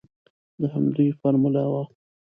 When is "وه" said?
1.71-1.83